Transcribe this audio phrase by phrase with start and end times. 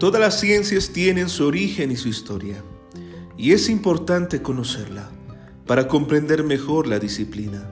[0.00, 2.64] Todas las ciencias tienen su origen y su historia,
[3.36, 5.10] y es importante conocerla
[5.66, 7.68] para comprender mejor la disciplina.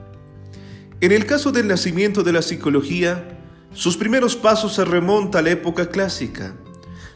[1.01, 3.41] En el caso del nacimiento de la psicología,
[3.73, 6.55] sus primeros pasos se remontan a la época clásica,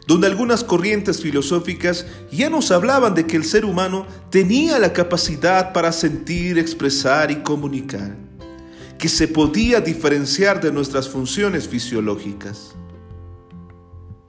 [0.07, 5.73] donde algunas corrientes filosóficas ya nos hablaban de que el ser humano tenía la capacidad
[5.73, 8.17] para sentir, expresar y comunicar,
[8.97, 12.73] que se podía diferenciar de nuestras funciones fisiológicas.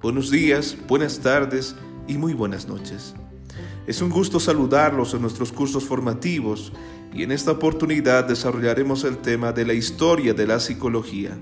[0.04, 1.74] Buenos días, buenas tardes
[2.06, 3.14] y muy buenas noches.
[3.86, 6.74] Es un gusto saludarlos en nuestros cursos formativos
[7.14, 11.38] y en esta oportunidad desarrollaremos el tema de la historia de la psicología.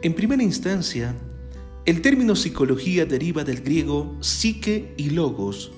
[0.00, 1.12] En primera instancia,
[1.86, 5.72] el término psicología deriva del griego psique y logos,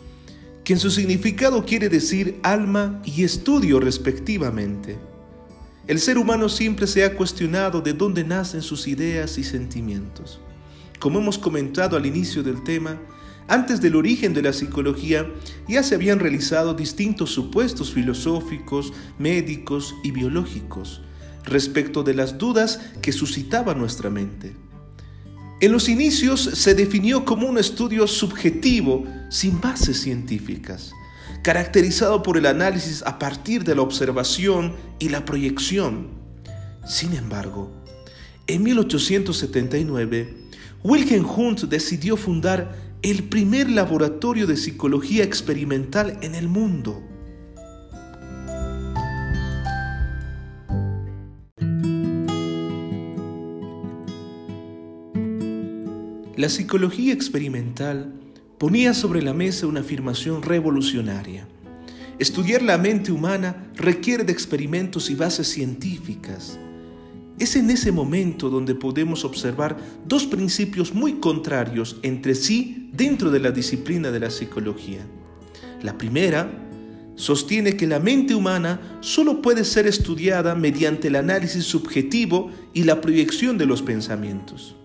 [0.68, 4.98] que su significado quiere decir alma y estudio respectivamente.
[5.86, 10.40] El ser humano siempre se ha cuestionado de dónde nacen sus ideas y sentimientos.
[10.98, 13.00] Como hemos comentado al inicio del tema,
[13.48, 15.26] antes del origen de la psicología
[15.66, 21.00] ya se habían realizado distintos supuestos filosóficos, médicos y biológicos,
[21.44, 24.54] respecto de las dudas que suscitaba nuestra mente.
[25.60, 30.92] En los inicios se definió como un estudio subjetivo sin bases científicas,
[31.42, 36.10] caracterizado por el análisis a partir de la observación y la proyección.
[36.86, 37.72] Sin embargo,
[38.46, 40.46] en 1879,
[40.84, 47.02] Wilhelm Hunt decidió fundar el primer laboratorio de psicología experimental en el mundo.
[56.38, 58.12] La psicología experimental
[58.58, 61.48] ponía sobre la mesa una afirmación revolucionaria.
[62.20, 66.56] Estudiar la mente humana requiere de experimentos y bases científicas.
[67.40, 73.40] Es en ese momento donde podemos observar dos principios muy contrarios entre sí dentro de
[73.40, 75.00] la disciplina de la psicología.
[75.82, 76.52] La primera
[77.16, 83.00] sostiene que la mente humana solo puede ser estudiada mediante el análisis subjetivo y la
[83.00, 84.76] proyección de los pensamientos.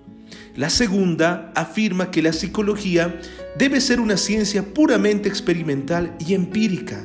[0.56, 3.19] La segunda afirma que la psicología
[3.58, 7.03] debe ser una ciencia puramente experimental y empírica.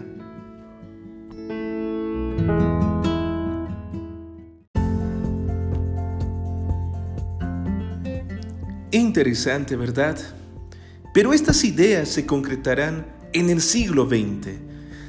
[8.91, 10.19] Interesante, ¿verdad?
[11.15, 14.59] Pero estas ideas se concretarán en el siglo XX,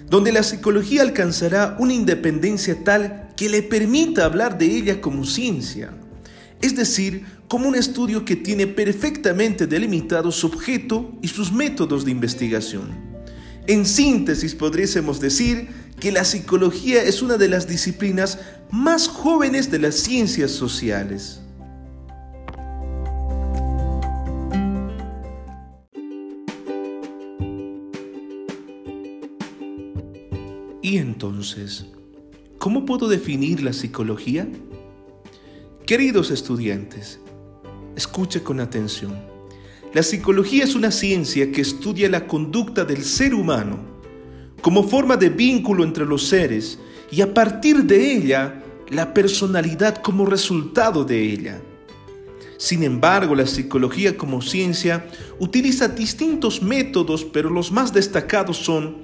[0.10, 5.92] donde la psicología alcanzará una independencia tal que le permita hablar de ella como ciencia
[6.62, 12.12] es decir, como un estudio que tiene perfectamente delimitado su objeto y sus métodos de
[12.12, 12.90] investigación.
[13.68, 15.70] En síntesis, podríamos decir
[16.00, 18.40] que la psicología es una de las disciplinas
[18.72, 21.42] más jóvenes de las ciencias sociales.
[30.82, 31.86] Y entonces,
[32.58, 34.48] ¿cómo puedo definir la psicología?
[35.90, 37.20] Queridos estudiantes,
[37.96, 39.20] escuche con atención.
[39.92, 43.80] La psicología es una ciencia que estudia la conducta del ser humano
[44.62, 46.78] como forma de vínculo entre los seres
[47.10, 51.60] y a partir de ella la personalidad como resultado de ella.
[52.60, 55.08] Sin embargo, la psicología como ciencia
[55.40, 58.98] utiliza distintos métodos, pero los más destacados son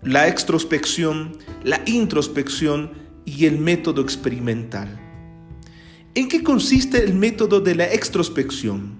[0.00, 2.90] la extrospección, la introspección
[3.26, 5.01] y el método experimental.
[6.14, 8.98] ¿En qué consiste el método de la extrospección?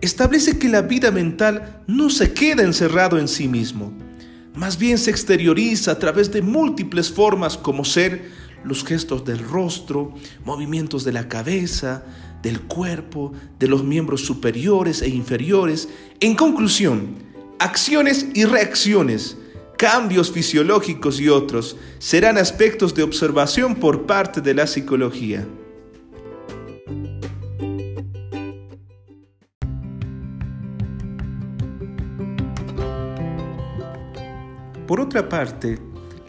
[0.00, 3.92] Establece que la vida mental no se queda encerrado en sí mismo,
[4.54, 8.30] más bien se exterioriza a través de múltiples formas como ser
[8.62, 12.04] los gestos del rostro, movimientos de la cabeza,
[12.40, 15.88] del cuerpo, de los miembros superiores e inferiores,
[16.20, 17.16] en conclusión,
[17.58, 19.38] acciones y reacciones,
[19.76, 25.44] cambios fisiológicos y otros serán aspectos de observación por parte de la psicología.
[34.88, 35.78] Por otra parte,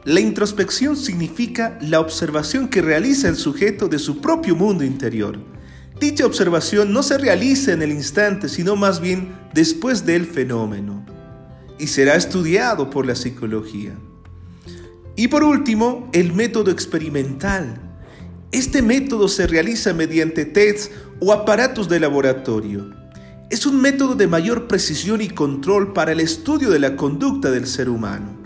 [0.03, 5.39] la introspección significa la observación que realiza el sujeto de su propio mundo interior.
[5.97, 11.05] Dicha observación no se realiza en el instante, sino más bien después del fenómeno,
[11.79, 13.93] y será estudiado por la psicología.
[15.15, 17.79] Y por último, el método experimental.
[18.51, 20.91] Este método se realiza mediante tests
[21.21, 22.93] o aparatos de laboratorio.
[23.49, 27.65] Es un método de mayor precisión y control para el estudio de la conducta del
[27.65, 28.38] ser humano.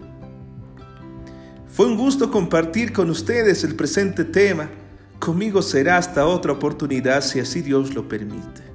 [1.73, 4.69] Fue un gusto compartir con ustedes el presente tema.
[5.17, 8.72] Conmigo será hasta otra oportunidad si así Dios lo permite.